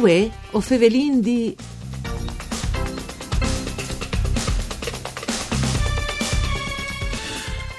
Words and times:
Uè, 0.00 0.30
o 0.52 0.60
fevelin 0.60 1.20
di... 1.20 1.56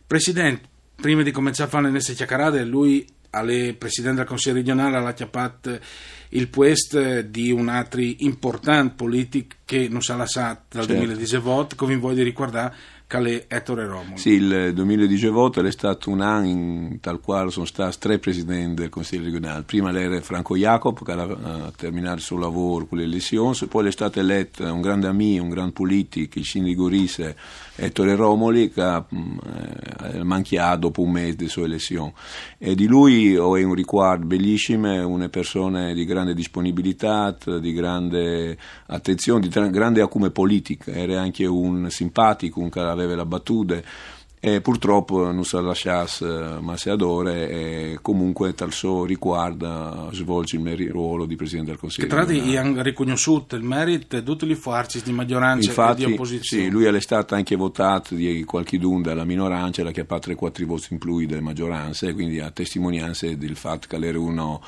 Presidente, 0.06 0.68
prima 0.96 1.24
di 1.24 1.32
cominciare 1.32 1.70
a 1.70 1.72
fare 1.72 1.86
le 1.86 1.92
nostre 1.92 2.16
chiacchierate, 2.16 2.66
lui 2.66 3.08
alle 3.30 3.76
presidente 3.76 4.18
del 4.18 4.28
Consiglio 4.28 4.56
regionale 4.56 4.98
ha 4.98 5.14
chiappato 5.14 5.80
il 6.32 6.50
puest 6.50 7.22
di 7.22 7.52
un 7.52 7.70
altro 7.70 8.02
importante 8.02 8.96
politico 8.96 9.56
che 9.64 9.88
non 9.88 10.02
si 10.02 10.12
è 10.12 10.16
lasciato 10.16 10.64
dal 10.72 10.86
certo. 10.86 11.04
2018, 11.06 11.76
come 11.78 11.96
voglio 11.96 12.24
ricordare 12.24 12.98
Calais 13.10 13.46
Ettore 13.48 13.88
Romolo. 13.88 14.18
Sì, 14.18 14.34
il 14.34 14.72
2018 14.72 15.66
è 15.66 15.72
stato 15.72 16.12
un 16.12 16.22
anno 16.22 16.46
in 16.46 17.00
tal 17.02 17.20
quale 17.20 17.50
sono 17.50 17.66
stati 17.66 17.98
tre 17.98 18.20
presidenti 18.20 18.76
del 18.82 18.90
Consiglio 18.90 19.24
regionale. 19.24 19.64
Prima 19.64 19.92
era 19.92 20.22
Franco 20.22 20.56
Jacob, 20.56 21.04
che 21.04 21.12
ha 21.14 21.72
terminato 21.76 22.18
il 22.18 22.22
suo 22.22 22.38
lavoro 22.38 22.86
con 22.86 23.00
le 23.00 23.06
elezioni, 23.06 23.58
poi 23.68 23.88
è 23.88 23.92
stato 23.92 24.20
eletto 24.20 24.64
un 24.72 24.82
grande 24.82 25.08
amico, 25.08 25.42
un 25.42 25.50
grande 25.50 25.72
politico, 25.72 26.38
il 26.38 26.46
sindaco 26.46 26.88
Rise, 26.88 27.36
Ettore 27.80 28.16
Romoli, 28.16 28.70
che 28.70 28.82
ha 28.82 29.06
eh, 29.10 30.24
manchiato 30.24 30.80
dopo 30.80 31.02
un 31.02 31.12
mese 31.12 31.36
delle 31.36 31.50
sue 31.50 31.64
elezioni. 31.64 32.14
E 32.58 32.76
di 32.76 32.88
lui 32.88 33.38
ho 33.38 33.52
un 33.52 33.74
ricordo 33.74 34.26
bellissimo, 34.26 35.08
una 35.08 35.30
persona 35.30 35.94
di 35.94 36.06
grande 36.06 36.34
disponibilità, 36.34 37.36
di 37.60 37.74
grande 37.74 38.58
attenzione, 38.88 39.48
di 39.48 39.70
grande 39.70 40.02
acume 40.02 40.30
politica, 40.30 40.92
era 40.92 41.22
anche 41.22 41.46
un 41.46 41.90
simpatico, 41.90 42.60
un 42.60 42.70
che 42.70 42.80
aveva 42.80 43.16
la 43.16 43.26
battuta 43.26 43.82
e 44.42 44.62
purtroppo 44.62 45.32
non 45.32 45.44
si 45.44 45.62
lasciasse 45.62 46.60
Masseadore 46.62 47.50
e 47.50 48.00
comunque 48.02 48.54
tal 48.54 48.72
suo 48.72 49.04
riguardo 49.04 50.10
svolge 50.14 50.56
il 50.56 50.90
ruolo 50.92 51.26
di 51.26 51.36
Presidente 51.36 51.72
del 51.72 51.80
Consiglio. 51.80 52.08
Che 52.08 52.14
tra 52.14 52.24
l'altro 52.24 52.58
hanno 52.58 52.82
riconosciuto 52.82 53.58
il 53.58 53.64
merito 53.64 54.18
di 54.18 54.24
tutti 54.24 54.50
i 54.50 54.56
forze 54.56 55.02
di 55.04 55.12
maggioranza 55.12 55.68
Infatti, 55.68 56.04
e 56.04 56.06
di 56.06 56.14
opposizione. 56.14 56.64
Sì, 56.64 56.70
lui 56.70 56.86
è 56.86 57.02
stato 57.02 57.36
anche 57.36 57.58
votato 57.58 58.16
di 58.16 58.44
qualche 58.46 58.78
dun 58.78 59.02
dalla 59.02 59.26
minoranza, 59.26 59.84
la 59.84 59.92
che 59.92 60.02
ha 60.02 60.06
3-4 60.06 60.64
voti 60.64 60.88
in 60.92 61.00
più 61.00 61.26
delle 61.26 61.42
maggioranze, 61.42 62.14
quindi 62.14 62.40
a 62.40 62.50
testimonianza 62.50 63.28
del 63.28 63.58
fatto 63.58 63.88
che 63.90 63.98
era 63.98 64.20
uno 64.20 64.62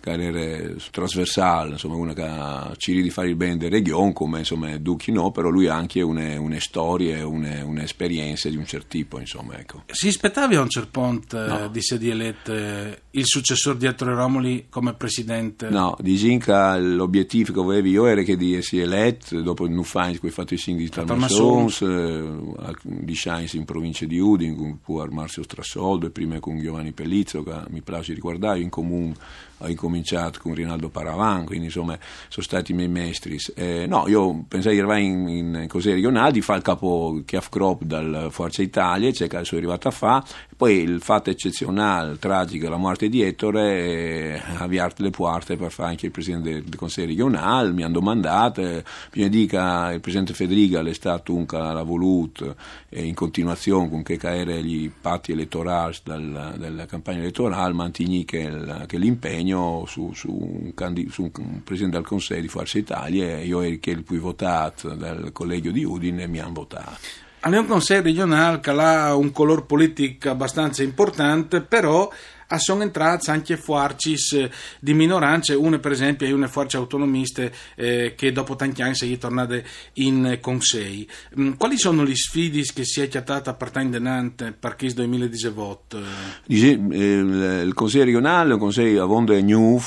carriera 0.00 0.74
trasversale, 0.90 1.72
insomma 1.72 1.96
uno 1.96 2.12
che 2.12 2.76
ci 2.76 3.00
di 3.00 3.10
fare 3.10 3.28
il 3.28 3.36
bene 3.36 3.56
del 3.56 3.70
regione 3.70 4.12
come 4.12 4.38
insomma 4.38 4.76
Ducchi 4.78 5.12
no, 5.12 5.30
però 5.30 5.48
lui 5.48 5.66
ha 5.68 5.74
anche 5.74 6.00
una, 6.00 6.40
una 6.40 6.60
storia, 6.60 7.26
una, 7.26 7.64
un'esperienza 7.64 8.48
di 8.48 8.56
un 8.56 8.66
certo 8.66 8.88
tipo, 8.88 9.18
insomma 9.18 9.58
ecco. 9.58 9.84
Si 9.90 10.08
aspettava 10.08 10.56
a 10.56 10.60
un 10.60 10.68
certo 10.68 11.00
punto 11.00 11.38
no. 11.38 11.64
eh, 11.64 11.70
di 11.70 11.78
essere 11.78 12.06
eletto 12.06 12.54
eh, 12.54 13.02
il 13.10 13.26
successore 13.26 13.78
di 13.78 13.86
Ettore 13.86 14.14
Romoli 14.14 14.66
come 14.68 14.94
presidente? 14.94 15.68
No, 15.68 15.96
di 16.00 16.16
Ginca 16.16 16.76
l'obiettivo 16.78 17.52
che 17.52 17.60
avevo 17.60 17.88
io 17.88 18.06
era 18.06 18.22
che 18.22 18.36
di 18.36 18.54
essere 18.54 18.82
eletto 18.82 19.40
dopo 19.42 19.64
il 19.64 19.72
Nufain 19.72 20.18
che 20.18 20.26
ho 20.26 20.30
fatto 20.30 20.54
i 20.54 20.58
singoli 20.58 20.84
di 20.84 20.90
Talmassons, 20.90 21.82
eh, 21.82 22.74
di 22.82 23.14
Science 23.14 23.56
in 23.56 23.64
provincia 23.64 24.06
di 24.06 24.18
Udine 24.18 24.54
con 24.54 24.78
pu 24.80 25.04
Marzio 25.10 25.42
Strassoldo 25.42 26.06
e 26.06 26.10
prima 26.10 26.38
con 26.40 26.60
Giovanni 26.60 26.92
Pellizzo 26.92 27.42
che 27.42 27.54
mi 27.68 27.82
piace 27.82 28.14
ricordare 28.14 28.60
in 28.60 28.68
comune 28.68 29.14
ho 29.58 29.68
incominciato 29.68 30.38
con 30.40 30.54
Rinaldo 30.54 30.88
Paravan, 30.88 31.44
quindi 31.44 31.66
insomma 31.66 31.98
sono 32.28 32.44
stati 32.44 32.72
i 32.72 32.74
miei 32.74 32.88
maestri. 32.88 33.38
Eh, 33.54 33.86
no, 33.86 34.06
io 34.08 34.44
pensai 34.46 34.74
di 34.74 34.78
arrivare 34.78 35.02
in, 35.02 35.28
in, 35.28 35.66
cose 35.68 35.92
regionali, 35.92 36.40
fare 36.40 36.58
il 36.58 36.64
capo 36.64 37.22
Chiaf 37.24 37.48
Crop 37.48 37.82
dal 37.82 38.28
Forza 38.30 38.62
Italia, 38.62 39.10
c'è 39.10 39.26
che 39.26 39.44
sono 39.44 39.60
arrivato 39.60 39.88
a 39.88 39.90
fare, 39.90 40.24
poi 40.56 40.78
il 40.78 41.00
fatto 41.00 41.30
eccezionale, 41.30 42.18
tragico, 42.18 42.68
la 42.68 42.76
morte 42.76 43.08
di 43.08 43.22
Ettore, 43.22 44.34
eh, 44.34 44.42
avviato 44.58 45.02
le 45.02 45.10
porte 45.10 45.56
per 45.56 45.70
fare 45.70 45.90
anche 45.90 46.06
il 46.06 46.12
presidente 46.12 46.52
del, 46.52 46.62
del 46.64 46.78
Consiglio 46.78 47.06
regionale, 47.08 47.72
mi 47.72 47.82
hanno 47.82 47.94
domandato, 47.94 48.60
eh, 48.62 49.28
dica 49.28 49.92
il 49.92 50.00
presidente 50.00 50.34
Federica 50.34 50.80
è 50.80 50.92
stato 50.94 51.34
un 51.34 51.46
che 51.46 51.56
l'ha 51.56 51.82
voluto 51.82 52.56
eh, 52.88 53.04
in 53.04 53.14
continuazione 53.14 53.88
con 53.88 54.02
che 54.02 54.16
caere 54.16 54.62
gli 54.62 54.90
patti 54.90 55.32
elettorali 55.32 55.96
dal, 56.04 56.54
dalla 56.56 56.86
campagna 56.86 57.18
elettorale, 57.18 57.72
mantigni 57.72 58.24
che, 58.24 58.50
che 58.86 58.98
l'impegno 58.98 59.47
impegno 59.48 59.84
su, 59.86 60.12
su, 60.14 60.30
un, 60.30 60.74
candid- 60.74 61.10
su, 61.10 61.30
un, 61.34 61.62
presidente 61.62 61.96
del 61.96 62.06
Consiglio 62.06 62.40
di 62.40 62.48
Forza 62.48 62.78
Italia 62.78 63.40
io 63.40 63.62
ero 63.62 63.78
il 63.82 64.02
più 64.04 64.20
votato 64.20 64.94
dal 64.94 65.30
collegio 65.32 65.70
di 65.70 65.84
Udine 65.84 66.24
e 66.24 66.26
mi 66.26 66.38
hanno 66.38 66.52
votato. 66.52 66.96
Abbiamo 67.40 67.66
un 67.66 67.70
consiglio 67.70 68.02
regionale 68.02 68.60
che 68.60 68.70
ha 68.70 69.14
un 69.14 69.30
colore 69.30 69.62
politico 69.62 70.28
abbastanza 70.28 70.82
importante, 70.82 71.60
però 71.60 72.10
sono 72.56 72.82
entrate 72.82 73.30
anche 73.30 73.56
forze 73.56 74.14
eh, 74.32 74.50
di 74.80 74.94
minoranze, 74.94 75.54
una 75.54 75.78
per 75.78 75.92
esempio 75.92 76.26
è 76.26 76.32
una 76.32 76.48
forza 76.48 76.78
autonomiste 76.78 77.52
eh, 77.76 78.14
che 78.16 78.32
dopo 78.32 78.56
tanti 78.56 78.80
anni 78.80 78.94
sono 78.94 79.14
tornate 79.16 79.64
in 79.94 80.38
Consiglio. 80.40 81.06
Mm, 81.38 81.52
quali 81.52 81.76
sono 81.78 82.04
le 82.04 82.16
sfide 82.16 82.62
che 82.72 82.84
si 82.84 83.02
è 83.02 83.08
chiatata 83.08 83.50
a 83.50 83.54
partire 83.54 83.84
in 83.84 83.90
denante 83.90 84.52
per 84.58 84.76
questo 84.76 85.02
2018? 85.02 86.00
Dice, 86.46 86.80
eh, 86.90 87.62
il 87.64 87.72
Consiglio 87.74 88.04
regionale 88.04 88.50
è 88.50 88.54
un 88.54 88.60
Consiglio 88.60 89.02
a 89.02 89.06
vonde 89.06 89.42
new, 89.42 89.78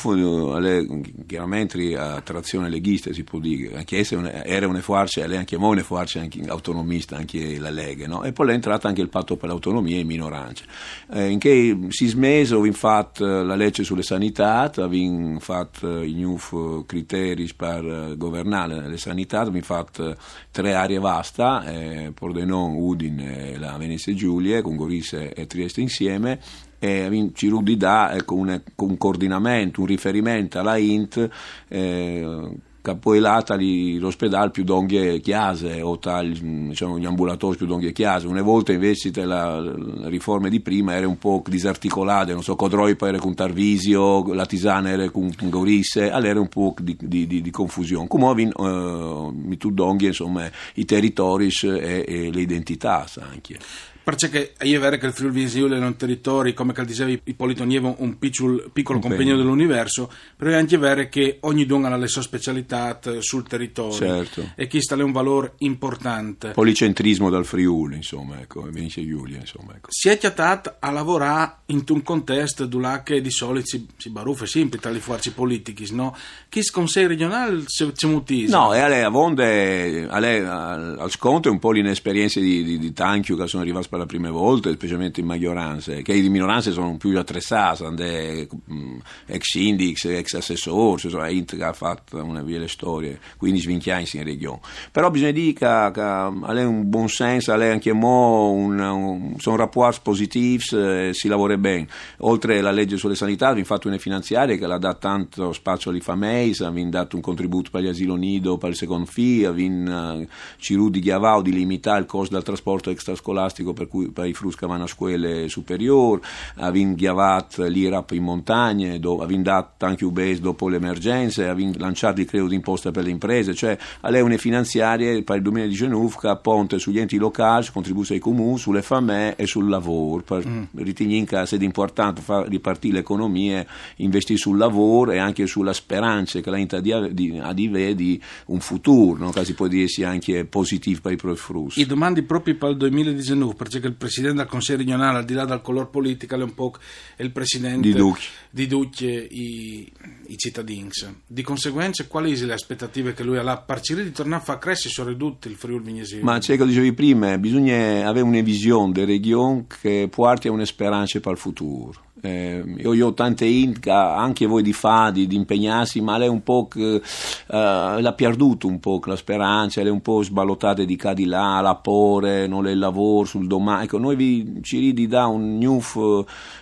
chiaramente 1.25 1.97
a 1.97 2.21
trazione 2.21 2.69
leghista 2.69 3.11
si 3.11 3.23
può 3.23 3.39
dire, 3.39 3.75
anche 3.75 4.03
se 4.03 4.19
era 4.43 4.67
una 4.67 4.81
forza, 4.81 5.25
lei 5.25 5.37
anche 5.37 5.55
una 5.55 5.83
forza 5.83 6.19
anche 6.19 6.41
autonomista, 6.47 7.15
anche 7.15 7.57
la 7.57 7.69
Lega, 7.69 8.07
no? 8.07 8.23
e 8.23 8.31
poi 8.33 8.49
è 8.49 8.53
entrato 8.53 8.87
anche 8.87 9.01
il 9.01 9.09
patto 9.09 9.35
per 9.37 9.49
l'autonomia 9.49 9.97
e 9.97 10.03
minoranze, 10.03 10.65
eh, 11.13 11.29
in 11.29 11.39
che 11.39 11.77
si 11.89 12.07
smese 12.07 12.50
abbiamo 12.57 12.77
fatto 12.77 13.25
la 13.43 13.55
legge 13.55 13.83
sulle 13.83 14.03
sanità, 14.03 14.71
abbiamo 14.75 15.39
fatto 15.39 16.01
i 16.01 16.13
nuovi 16.13 16.85
criteri 16.85 17.49
per 17.55 18.15
governare 18.17 18.87
le 18.87 18.97
sanità, 18.97 19.41
abbiamo 19.41 19.61
fatto 19.61 20.15
tre 20.51 20.73
aree 20.73 20.99
vaste, 20.99 21.61
eh, 21.65 22.11
Pordenone, 22.13 22.77
Udine 22.77 23.51
e 23.51 23.57
la 23.57 23.77
Venezia 23.77 24.13
Giulia, 24.13 24.61
con 24.61 24.75
Gorise 24.75 25.33
e 25.33 25.47
Trieste 25.47 25.81
insieme, 25.81 26.39
e 26.79 27.31
ci 27.33 27.47
rudi 27.47 27.77
da 27.77 28.13
ecco, 28.13 28.35
un, 28.35 28.59
un, 28.75 28.97
coordinamento, 28.97 29.81
un 29.81 29.87
riferimento 29.87 30.57
alla 30.57 30.77
INT 30.77 31.29
eh, 31.67 32.49
capoelata 32.81 33.55
l'ospedale 33.57 34.49
più 34.49 34.63
d'onghie 34.63 35.19
chiase 35.19 35.81
o 35.81 35.97
tal, 35.99 36.31
diciamo, 36.31 36.97
gli 36.97 37.05
ambulatori 37.05 37.57
più 37.57 37.65
d'onghie 37.65 37.91
chiase. 37.91 38.27
Una 38.27 38.41
volta 38.41 38.71
invece 38.71 39.11
la, 39.23 39.59
la 39.59 40.09
riforma 40.09 40.49
di 40.49 40.59
prima 40.59 40.95
era 40.95 41.07
un 41.07 41.17
po' 41.17 41.43
disarticolata 41.45 42.33
non 42.33 42.43
so, 42.43 42.55
Codroi 42.55 42.95
poi 42.95 43.09
era 43.09 43.19
con 43.19 43.33
Tarvisio 43.33 44.33
la 44.33 44.45
Tisana 44.45 44.89
era 44.89 45.09
con, 45.09 45.31
Gorisse 45.37 46.09
allora 46.09 46.29
era 46.29 46.39
un 46.39 46.47
po' 46.47 46.73
di, 46.79 46.97
di, 46.99 47.27
di, 47.27 47.41
di 47.41 47.51
confusione. 47.51 48.07
Come 48.07 48.51
uh, 48.55 49.31
mi 49.33 49.57
tu 49.57 49.71
d'onghie 49.71 50.07
insomma 50.07 50.49
i 50.75 50.85
territori 50.85 51.49
e, 51.61 52.05
e, 52.07 52.31
le 52.31 52.41
identità 52.41 53.05
anche 53.19 53.57
Perché 54.03 54.53
è 54.57 54.79
vero 54.79 54.97
che 54.97 55.05
il 55.05 55.13
Friuli 55.13 55.47
Giulia 55.47 55.77
è 55.77 55.79
un 55.79 55.95
territorio, 55.95 56.53
come 56.53 56.73
diceva 56.85 57.11
Ippolito 57.11 57.63
Nievo, 57.63 57.95
un 57.99 58.17
piccolo, 58.17 58.69
piccolo 58.73 58.99
compagno 58.99 59.35
dell'universo, 59.35 60.11
però 60.35 60.51
è 60.51 60.55
anche 60.55 60.77
vero 60.77 61.07
che 61.07 61.37
ogni 61.41 61.65
donna 61.65 61.89
ha 61.89 61.97
le 61.97 62.07
sue 62.07 62.21
specialità 62.21 62.99
sul 63.19 63.47
territorio 63.47 63.93
certo. 63.93 64.51
e 64.55 64.67
questo 64.67 64.95
è 64.95 65.03
un 65.03 65.11
valore 65.11 65.53
importante. 65.59 66.51
Policentrismo 66.51 67.29
dal 67.29 67.45
Friuli, 67.45 67.97
insomma, 67.97 68.39
ecco, 68.39 68.61
Venezia 68.61 69.05
Giulia, 69.05 69.37
insomma. 69.39 69.75
Ecco. 69.75 69.87
Si 69.91 70.09
è 70.09 70.17
chiatato 70.17 70.75
a 70.79 70.91
lavorare 70.91 71.57
in 71.67 71.83
un 71.87 72.01
contesto 72.01 72.65
dove 72.65 73.03
di 73.21 73.31
solito 73.31 73.65
si, 73.65 73.87
si 73.97 74.09
baruffa 74.09 74.45
sempre 74.45 74.79
tra 74.79 74.89
le 74.89 74.99
forze 74.99 75.31
politiche, 75.31 75.85
no? 75.91 76.15
Chi 76.49 76.61
consiglio 76.69 77.07
regionale 77.07 77.63
c'è 77.65 78.07
mutisa? 78.07 78.57
No, 78.57 78.73
e 78.73 78.79
a 78.79 78.87
lei, 78.87 79.03
a 79.03 79.09
Vonde, 79.09 80.07
a 80.09 80.19
lei, 80.19 80.39
al, 80.39 80.97
al 80.99 81.11
sconto 81.11 81.47
è 81.47 81.51
un 81.51 81.59
po' 81.59 81.71
l'inesperienza 81.71 82.39
di, 82.39 82.63
di, 82.63 82.79
di 82.79 82.93
Tanchio 82.93 83.35
che 83.35 83.47
sono 83.47 83.61
arrivati 83.61 83.87
per 83.91 83.99
la 83.99 84.05
prima 84.05 84.31
volta, 84.31 84.71
specialmente 84.71 85.19
in 85.19 85.25
maggioranza, 85.25 85.93
che 85.95 86.13
di 86.13 86.29
minoranze 86.29 86.71
sono 86.71 86.95
più 86.95 87.19
attrezzate, 87.19 88.47
mm, 88.71 88.99
ex 89.25 89.41
sindics, 89.41 90.05
ex 90.05 90.33
assessori, 90.35 91.35
Int 91.35 91.57
che 91.57 91.63
ha 91.65 91.73
fatto 91.73 92.23
una 92.23 92.41
via 92.41 92.57
le 92.57 92.69
storie, 92.69 93.19
quindi 93.35 93.59
svinchiani 93.59 94.07
in 94.13 94.23
regione. 94.23 94.61
Però 94.93 95.11
bisogna 95.11 95.31
dire 95.31 95.51
che, 95.51 95.91
che 95.93 96.01
a 96.01 96.53
lei 96.53 96.63
un 96.63 96.89
buon 96.89 97.09
senso, 97.09 97.51
a 97.51 97.57
lei 97.57 97.71
anche 97.71 97.91
mo 97.91 98.51
un, 98.51 98.79
un, 98.79 99.33
sono 99.39 99.57
rapporti 99.57 99.99
positivi, 100.01 100.63
eh, 100.71 101.09
si 101.11 101.27
lavora 101.27 101.57
bene. 101.57 101.87
Oltre 102.19 102.59
alla 102.59 102.71
legge 102.71 102.95
sulle 102.95 103.15
sanità, 103.15 103.51
vi 103.51 103.65
fatto 103.65 103.89
una 103.89 103.97
finanziaria 103.97 104.55
che 104.55 104.67
l'ha 104.67 104.77
dato 104.77 104.99
tanto 104.99 105.51
spazio 105.51 105.91
alle 105.91 105.99
famiglie, 105.99 106.71
vi 106.71 106.89
dato 106.89 107.17
un 107.17 107.21
contributo 107.21 107.69
per 107.69 107.81
gli 107.81 107.87
asilo 107.87 108.15
nido, 108.15 108.57
per 108.57 108.69
il 108.69 108.77
secondo 108.77 109.05
figlio, 109.05 109.51
vi 109.51 109.67
uh, 109.67 110.25
Ciru 110.55 110.89
di 110.89 111.01
Chiavao 111.01 111.41
di 111.41 111.51
limitare 111.51 111.99
il 111.99 112.05
costo 112.05 112.35
del 112.35 112.43
trasporto 112.43 112.89
extrascolastico 112.89 113.73
per, 113.81 113.87
cui, 113.87 114.11
per 114.11 114.27
i 114.27 114.33
frus 114.33 114.55
che 114.55 114.67
vanno 114.67 114.83
a 114.83 114.87
scuole 114.87 115.47
superiori, 115.49 116.21
avin 116.55 116.95
chiavat 116.95 117.67
l'IRAP 117.67 118.11
in 118.11 118.23
montagne, 118.23 118.99
avin 119.19 119.41
dato 119.41 119.85
anche 119.85 120.05
UBS 120.05 120.39
dopo 120.39 120.67
le 120.67 120.77
emergenze, 120.77 121.47
avin 121.47 121.73
lanciato 121.77 122.21
il 122.21 122.27
credito 122.27 122.49
d'imposta 122.49 122.91
per 122.91 123.03
le 123.03 123.09
imprese, 123.09 123.55
cioè 123.55 123.77
a 124.01 124.09
lei 124.09 124.21
une 124.21 124.37
finanziarie 124.37 125.23
per 125.23 125.37
il 125.37 125.41
2019 125.43 126.15
che 126.19 126.39
ponte 126.41 126.79
sugli 126.79 126.99
enti 126.99 127.17
locali, 127.17 127.65
contribuisce 127.71 128.13
ai 128.13 128.19
comuni, 128.19 128.57
sulle 128.57 128.81
famiglie 128.81 129.35
e 129.35 129.47
sul 129.47 129.67
lavoro, 129.67 130.21
per 130.23 130.47
mm. 130.47 130.63
ritenere 130.75 131.25
che 131.25 131.39
è 131.39 131.63
importante 131.63 132.21
far 132.21 132.47
ripartire 132.47 132.95
l'economia, 132.95 133.65
investire 133.97 134.37
sul 134.37 134.57
lavoro 134.57 135.11
e 135.11 135.17
anche 135.17 135.47
sulla 135.47 135.73
speranza 135.73 136.39
che 136.39 136.49
la 136.49 136.79
di, 136.79 136.91
ha 136.91 137.53
di, 137.53 137.95
di 137.95 138.21
un 138.47 138.59
futuro, 138.59 139.17
no? 139.17 139.31
che 139.31 139.43
si 139.43 139.53
può 139.53 139.67
dire 139.67 139.87
sia 139.87 140.09
anche 140.09 140.45
positivo 140.45 140.99
per 141.01 141.13
i 141.13 141.15
propri. 141.15 141.39
I 141.75 141.85
domandi 141.85 142.21
proprio 142.21 142.55
per 142.55 142.71
il 142.71 142.77
2019, 142.77 143.53
perché 143.73 143.87
il 143.87 143.95
Presidente 143.95 144.37
del 144.37 144.47
Consiglio 144.47 144.77
regionale, 144.77 145.17
al 145.19 145.25
di 145.25 145.33
là 145.33 145.45
del 145.45 145.61
colore 145.61 145.87
politico, 145.87 146.35
è 146.35 146.41
un 146.41 146.53
po' 146.53 146.73
il 147.17 147.31
Presidente 147.31 147.87
di 147.87 147.93
Duc, 147.93 148.19
di 148.49 148.67
Duc 148.67 149.01
i, 149.01 149.91
i 150.27 150.37
cittadini. 150.37 150.89
Di 151.27 151.41
conseguenza, 151.41 152.05
quali 152.07 152.35
sono 152.35 152.47
le 152.47 152.53
aspettative 152.53 153.13
che 153.13 153.23
lui 153.23 153.37
ha? 153.37 153.57
Parcire 153.57 154.03
di 154.03 154.11
tornare 154.11 154.41
a 154.41 154.45
far 154.45 154.57
crescere 154.57 154.93
sono 154.93 155.09
ridotte 155.09 155.47
il 155.47 155.55
Friuli 155.55 155.83
Vignesi? 155.83 156.19
Ma 156.21 156.39
c'è 156.39 156.57
che 156.57 156.65
dicevi 156.65 156.93
prima, 156.93 157.37
bisogna 157.37 158.07
avere 158.07 158.25
una 158.25 158.41
visione 158.41 158.91
della 158.91 159.07
regione 159.07 159.65
che 159.81 160.07
porti 160.09 160.47
a 160.47 160.51
una 160.51 160.65
speranza 160.65 161.19
per 161.19 161.31
il 161.33 161.37
futuro 161.37 162.09
eh, 162.21 162.63
io, 162.77 162.93
io, 162.93 163.07
ho 163.07 163.13
tante 163.13 163.45
int 163.45 163.87
anche 163.87 164.45
voi 164.45 164.61
di 164.61 164.73
fa 164.73 165.09
di, 165.11 165.27
impegnarsi 165.31 166.01
ma 166.01 166.17
lei 166.17 166.29
un 166.29 166.43
po' 166.43 166.67
che, 166.67 167.01
uh, 167.01 167.01
l'ha 167.47 168.13
perduto 168.15 168.67
un 168.67 168.79
po' 168.79 168.99
la 169.05 169.15
speranza 169.15 169.81
lei 169.81 169.91
un 169.91 170.01
po' 170.01 170.21
sballottata 170.21 170.83
di 170.83 170.97
qua 170.97 171.13
di 171.13 171.25
là 171.25 171.59
la 171.61 171.75
pore 171.75 172.47
non 172.47 172.63
le 172.63 172.75
lavoro 172.75 173.25
sul 173.25 173.47
domani. 173.47 173.85
Ecco 173.85 173.97
noi 173.97 174.15
vi 174.15 174.59
ci 174.61 174.79
ridi 174.79 175.07
da 175.07 175.25
un 175.25 175.57
new 175.57 175.81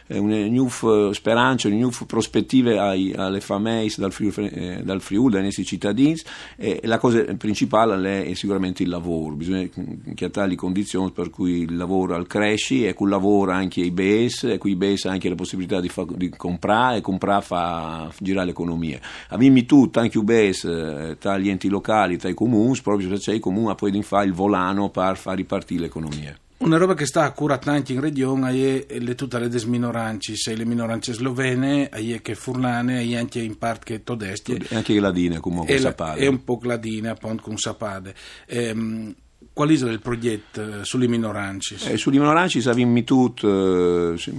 eh, 0.08 0.18
una 0.18 0.36
new 0.36 0.68
speranza 1.12 1.68
una 1.68 1.78
new 1.78 1.92
prospettive 2.08 2.80
ai, 2.80 3.14
alle 3.14 3.42
famiglie 3.42 3.94
dal 3.98 4.12
Friuli, 4.12 4.50
eh, 4.50 4.82
dal 4.84 5.02
Friuli 5.02 5.34
dai 5.34 5.44
nostri 5.44 5.66
cittadini 5.66 6.18
e 6.56 6.80
la 6.84 6.98
cosa 6.98 7.24
principale 7.38 8.26
è 8.26 8.34
sicuramente 8.34 8.84
il 8.84 8.90
lavoro. 8.90 9.36
Bisogna 9.36 9.68
creare 10.16 10.48
le 10.50 10.56
condizioni 10.56 11.12
per 11.12 11.30
cui 11.30 11.62
il 11.62 11.76
lavoro 11.76 12.16
al 12.16 12.28
cresci 12.28 12.86
e 12.86 12.94
col 12.94 13.10
lavoro 13.10 13.52
anche 13.52 13.82
i 13.82 13.92
BES 13.92 14.44
e 14.46 14.58
con 14.58 14.70
i 14.72 14.76
BES 14.76 15.06
anche 15.06 15.30
la 15.30 15.36
possibilità 15.36 15.49
possibilità 15.50 15.80
di, 15.80 15.90
fa, 15.90 16.06
di 16.07 16.30
comprare 16.30 16.98
e 16.98 17.01
comprare 17.01 17.44
fa 17.44 18.12
girare 18.19 18.48
l'economia. 18.48 19.00
Avvimi 19.30 19.66
tutto, 19.66 20.00
anche 20.00 20.19
UBS, 20.19 20.63
eh, 20.66 21.18
tra 21.19 21.38
gli 21.38 21.50
enti 21.50 21.69
locali, 21.69 22.18
tra 22.18 22.30
i 22.30 22.36
comuni, 22.36 22.80
proprio 22.84 23.10
perché 23.10 23.34
i 23.34 23.40
comuni 23.40 23.74
poi 23.75 24.01
fare 24.04 24.25
il 24.25 24.34
volano 24.34 24.90
per 24.90 25.18
far 25.18 25.36
ripartire 25.36 25.81
l'economia. 25.81 26.38
Una 26.57 26.78
roba 26.78 26.94
che 26.94 27.06
sta 27.06 27.24
a 27.24 27.31
cura 27.31 27.57
tanti 27.57 27.94
in 27.94 28.01
regione 28.01 28.86
è 28.86 29.00
le 29.00 29.16
tutte 29.16 29.40
le 29.40 29.50
minoranze, 29.66 30.36
se 30.36 30.56
le 30.56 30.66
minoranze 30.66 31.13
slovene, 31.13 31.88
è 31.88 32.22
che 32.22 32.36
furlane, 32.36 33.01
è 33.01 33.16
anche 33.16 33.40
in 33.40 33.57
parte 33.57 33.86
che 33.86 34.04
tedesche. 34.04 34.57
E 34.69 34.75
anche 34.75 35.00
ladine 35.00 35.40
comunque, 35.40 35.74
e 35.74 35.80
sapade. 35.80 36.19
È 36.19 36.28
un 36.28 36.44
po' 36.44 36.60
ladine 36.62 37.10
appunto 37.10 37.44
con 37.44 37.57
sapade. 37.57 38.13
Ehm, 38.48 39.16
qual 39.53 39.69
è 39.69 39.74
il 39.74 40.00
progetto 40.00 40.62
eh, 40.62 40.86
sulle 40.86 41.07
minoranze? 41.07 41.75
Eh, 41.91 41.97
sulle 41.97 42.18
minoranze 42.18 42.68
abbiamo 42.69 43.03
tutto, 43.03 44.13
eh, 44.13 44.33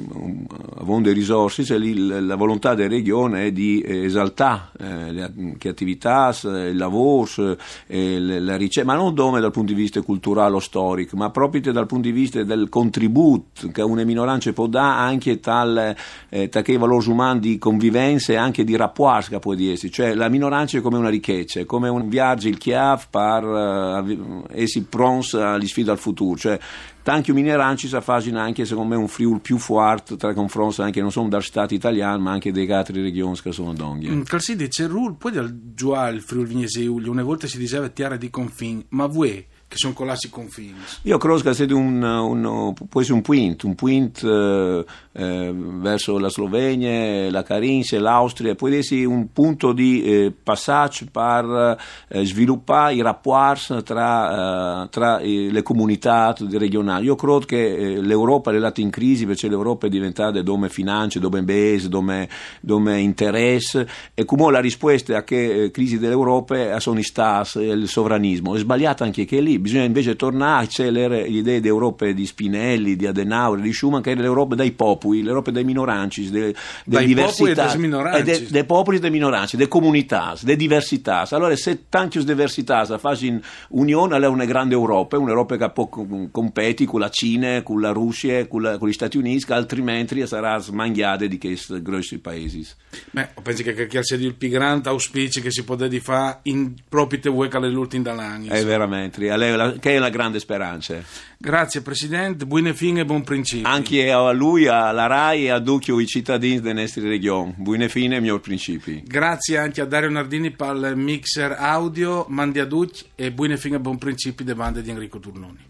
avendo 0.78 1.12
risorse, 1.12 1.78
la 1.78 2.36
volontà 2.36 2.74
della 2.74 2.88
regione 2.88 3.46
è 3.46 3.52
di 3.52 3.82
esaltare 3.84 4.70
eh, 4.78 5.12
le 5.12 5.58
attività, 5.68 6.34
il 6.42 6.76
lavoro, 6.76 7.56
eh, 7.86 8.18
la 8.18 8.56
ricerca, 8.56 8.90
ma 8.90 8.96
non 8.96 9.14
dome 9.14 9.40
dal 9.40 9.50
punto 9.50 9.72
di 9.72 9.80
vista 9.80 10.00
culturale 10.00 10.54
o 10.54 10.58
storico, 10.58 11.16
ma 11.16 11.30
proprio 11.30 11.60
dal 11.72 11.86
punto 11.86 12.08
di 12.08 12.12
vista 12.12 12.42
del 12.42 12.68
contributo 12.68 13.68
che 13.72 13.82
una 13.82 14.04
minoranza 14.04 14.52
può 14.52 14.66
dare 14.66 15.00
anche 15.00 15.38
tal, 15.40 15.94
eh, 16.30 16.48
tal 16.48 16.62
che 16.62 16.72
i 16.72 16.78
valori 16.78 17.08
umani 17.10 17.40
di 17.40 17.58
convivenza 17.58 18.32
e 18.32 18.36
anche 18.36 18.64
di 18.64 18.76
rapporti, 18.76 19.38
può 19.38 19.54
dirsi, 19.54 19.90
cioè 19.90 20.14
la 20.14 20.28
minoranza 20.28 20.78
è 20.78 20.80
come 20.80 20.96
una 20.96 21.10
ricchezza, 21.10 21.60
è 21.60 21.66
come 21.66 21.88
un 21.88 22.08
viaggio 22.08 22.48
il 22.48 22.56
chiave 22.56 23.02
per 23.10 23.44
uh, 23.44 24.44
essi 24.50 24.88
pronti 24.90 25.36
alle 25.36 25.66
sfide 25.66 25.90
al 25.90 25.98
futuro, 25.98 26.36
cioè 26.36 26.58
tanti 27.02 27.32
mineranci 27.32 27.88
si 27.88 27.98
fanno 28.02 28.38
anche 28.38 28.66
secondo 28.66 28.94
me 28.94 29.00
un 29.00 29.08
Friul 29.08 29.40
più 29.40 29.56
forte 29.56 30.16
tra 30.16 30.34
confronti 30.34 30.82
anche 30.82 31.00
non 31.00 31.10
solo 31.10 31.28
dal 31.28 31.42
Stato 31.42 31.72
italiano 31.72 32.18
ma 32.18 32.32
anche 32.32 32.52
delle 32.52 32.74
altre 32.74 33.00
regioni 33.00 33.40
che 33.40 33.52
sono 33.52 33.72
d'Onghia. 33.72 34.10
Mm, 34.10 34.22
Calsi 34.22 34.56
dice, 34.56 34.90
poi 35.16 35.36
al 35.38 35.72
giù 35.72 35.94
il 35.94 36.20
Friul 36.20 36.46
Vignese 36.46 36.86
una 36.86 37.22
volta 37.22 37.46
si 37.46 37.56
diceva 37.56 37.88
tiara 37.88 38.16
di 38.16 38.28
confini, 38.28 38.84
ma 38.90 39.06
voi 39.06 39.46
che 39.70 39.76
sono 39.76 39.92
collassi 39.92 40.28
confini. 40.30 40.74
Io 41.02 41.16
credo 41.16 41.38
che 41.38 41.54
sia 41.54 41.64
un, 41.76 42.02
un, 42.02 42.74
può 42.88 43.02
un 43.08 43.22
point, 43.22 43.62
un 43.62 43.76
point 43.76 44.20
eh, 44.24 44.84
eh, 45.12 45.54
verso 45.54 46.18
la 46.18 46.28
Slovenia, 46.28 47.30
la 47.30 47.44
Carinzia, 47.44 48.00
l'Austria, 48.00 48.56
può 48.56 48.66
essere 48.66 49.04
un 49.04 49.32
punto 49.32 49.72
di 49.72 50.02
eh, 50.02 50.32
passaggio 50.32 51.06
per 51.12 51.78
eh, 52.08 52.24
sviluppare 52.24 52.94
i 52.94 53.00
rapporti 53.00 53.80
tra, 53.84 54.82
eh, 54.82 54.88
tra 54.88 55.20
eh, 55.20 55.52
le 55.52 55.62
comunità 55.62 56.34
regionali. 56.50 57.04
Io 57.04 57.14
credo 57.14 57.38
che 57.38 58.00
l'Europa 58.00 58.50
è 58.50 58.56
andata 58.56 58.80
in 58.80 58.90
crisi 58.90 59.24
perché 59.24 59.46
l'Europa 59.46 59.86
è 59.86 59.88
diventata 59.88 60.42
dove 60.42 60.68
finanza, 60.68 61.20
dove 61.20 61.44
base, 61.44 61.88
dove, 61.88 62.28
dove 62.60 62.98
interesse 62.98 63.86
e 64.14 64.24
come 64.24 64.50
la 64.50 64.58
risposta 64.58 65.18
a 65.18 65.22
che 65.22 65.70
crisi 65.72 66.00
dell'Europa 66.00 66.80
sono 66.80 67.00
state 67.02 67.62
il 67.62 67.86
sovranismo. 67.86 68.56
È 68.56 68.58
sbagliato 68.58 69.04
anche 69.04 69.24
che 69.24 69.40
lì 69.40 69.58
bisogna 69.60 69.84
invece 69.84 70.16
tornare 70.16 70.62
a 70.62 70.64
accelerare 70.64 71.22
le 71.22 71.28
idee 71.28 71.60
d'Europa 71.60 72.10
di 72.10 72.26
Spinelli, 72.26 72.96
di 72.96 73.06
Adenauer, 73.06 73.60
di 73.60 73.72
Schumann, 73.72 74.00
che 74.00 74.12
è 74.12 74.14
l'Europa 74.14 74.54
dei 74.54 74.72
popoli, 74.72 75.22
l'Europa 75.22 75.50
dei 75.50 75.64
minoranci, 75.64 76.30
delle 76.30 76.54
de 76.84 77.04
diversità, 77.04 77.74
dei 77.74 78.46
de 78.48 78.64
popoli 78.64 78.96
e 78.96 79.00
dei 79.00 79.10
minoranci, 79.10 79.56
delle 79.56 79.68
comunità, 79.68 80.36
delle 80.40 80.56
diversità. 80.56 81.26
Allora, 81.30 81.54
se 81.56 81.88
tante 81.88 82.22
diversità 82.24 82.84
si 82.84 82.94
fanno 82.98 83.18
in 83.20 83.40
unione, 83.70 84.16
è 84.16 84.26
una 84.26 84.44
grande 84.44 84.74
Europa, 84.74 85.18
un'Europa 85.18 85.56
che 85.56 85.70
può 85.70 85.88
competi 85.88 86.84
con 86.84 87.00
la 87.00 87.10
Cina, 87.10 87.62
con 87.62 87.80
la 87.80 87.90
Russia, 87.90 88.46
con, 88.46 88.62
la, 88.62 88.78
con 88.78 88.88
gli 88.88 88.92
Stati 88.92 89.16
Uniti, 89.16 89.50
altrimenti 89.52 90.26
sarà 90.26 90.58
smangiata 90.58 91.26
di 91.26 91.38
questi 91.38 91.80
grossi 91.82 92.18
paesi. 92.18 92.66
Beh, 93.10 93.28
penso 93.42 93.62
che, 93.62 93.86
che 93.86 94.02
sia 94.02 94.16
il 94.16 94.34
più 94.34 94.48
grande 94.48 94.88
auspicio 94.88 95.40
che 95.40 95.50
si 95.50 95.64
può 95.64 95.76
fare 96.00 96.38
in 96.44 96.74
proprio 96.88 97.20
te 97.20 97.30
vuoi 97.30 97.48
che 97.48 97.58
l'ultimo 97.58 98.02
dall'anno. 98.02 98.50
È 98.50 98.64
veramente 98.64 99.18
è 99.26 99.49
la, 99.56 99.72
che 99.72 99.96
è 99.96 99.98
la 99.98 100.08
grande 100.10 100.38
speranza. 100.38 101.02
Grazie 101.38 101.82
Presidente, 101.82 102.46
buone 102.46 102.74
fine 102.74 103.00
e 103.00 103.04
buon 103.04 103.22
principio. 103.22 103.68
Anche 103.68 104.10
a 104.10 104.30
lui, 104.32 104.66
alla 104.66 105.06
RAI 105.06 105.46
e 105.46 105.50
a 105.50 105.60
tutti 105.60 105.92
i 105.92 106.06
cittadini 106.06 106.60
della 106.60 106.80
nostra 106.80 107.02
regione. 107.02 107.54
Buone 107.56 107.88
fine 107.88 108.16
e 108.16 108.20
miglior 108.20 108.40
principi. 108.40 109.02
Grazie 109.04 109.58
anche 109.58 109.80
a 109.80 109.84
Dario 109.86 110.10
Nardini 110.10 110.50
per 110.50 110.74
il 110.74 110.96
mixer 110.96 111.56
audio, 111.58 112.26
mandi 112.28 112.58
a 112.58 112.66
tutti 112.66 113.04
e 113.14 113.32
buone 113.32 113.56
fine 113.56 113.76
e 113.76 113.80
buon 113.80 113.98
principio 113.98 114.44
de 114.44 114.54
bande 114.54 114.82
di 114.82 114.90
Enrico 114.90 115.18
Turnoni. 115.18 115.68